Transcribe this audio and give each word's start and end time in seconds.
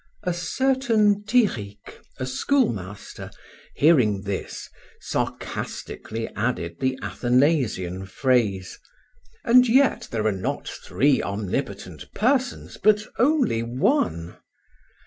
A 0.23 0.33
certain 0.33 1.23
Tirric, 1.25 1.99
a 2.17 2.25
schoolmaster, 2.25 3.29
hearing 3.75 4.23
this, 4.23 4.67
sarcastically 4.99 6.27
added 6.29 6.77
the 6.79 6.97
Athanasian 7.03 8.07
phrase, 8.07 8.79
"And 9.45 9.69
yet 9.69 10.07
there 10.09 10.25
are 10.25 10.31
not 10.31 10.67
three 10.67 11.21
omnipotent 11.21 12.11
Persons, 12.15 12.77
but 12.77 13.05
only 13.19 13.61
One." 13.61 14.37